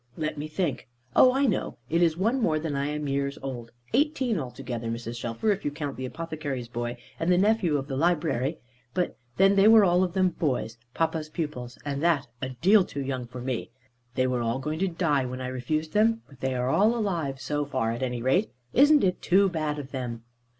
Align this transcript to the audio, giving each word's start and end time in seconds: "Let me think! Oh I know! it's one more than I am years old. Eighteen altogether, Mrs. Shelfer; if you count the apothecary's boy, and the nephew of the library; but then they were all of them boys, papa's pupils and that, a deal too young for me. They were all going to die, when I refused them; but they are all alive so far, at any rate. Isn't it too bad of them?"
"Let 0.17 0.35
me 0.35 0.47
think! 0.47 0.87
Oh 1.15 1.31
I 1.31 1.45
know! 1.45 1.77
it's 1.87 2.17
one 2.17 2.41
more 2.41 2.57
than 2.57 2.75
I 2.75 2.87
am 2.87 3.07
years 3.07 3.37
old. 3.43 3.69
Eighteen 3.93 4.39
altogether, 4.39 4.87
Mrs. 4.87 5.15
Shelfer; 5.19 5.51
if 5.51 5.63
you 5.63 5.69
count 5.69 5.95
the 5.95 6.07
apothecary's 6.07 6.67
boy, 6.67 6.97
and 7.19 7.31
the 7.31 7.37
nephew 7.37 7.77
of 7.77 7.87
the 7.87 7.95
library; 7.95 8.57
but 8.95 9.15
then 9.37 9.55
they 9.55 9.67
were 9.67 9.83
all 9.83 10.03
of 10.03 10.13
them 10.13 10.29
boys, 10.29 10.79
papa's 10.95 11.29
pupils 11.29 11.77
and 11.85 12.01
that, 12.01 12.25
a 12.41 12.49
deal 12.49 12.83
too 12.83 13.03
young 13.03 13.27
for 13.27 13.41
me. 13.41 13.69
They 14.15 14.25
were 14.25 14.41
all 14.41 14.57
going 14.57 14.79
to 14.79 14.87
die, 14.87 15.23
when 15.25 15.39
I 15.39 15.49
refused 15.49 15.93
them; 15.93 16.23
but 16.27 16.39
they 16.39 16.55
are 16.55 16.71
all 16.71 16.95
alive 16.95 17.39
so 17.39 17.63
far, 17.63 17.91
at 17.91 18.01
any 18.01 18.23
rate. 18.23 18.49
Isn't 18.73 19.03
it 19.03 19.21
too 19.21 19.49
bad 19.49 19.77
of 19.77 19.91
them?" 19.91 20.23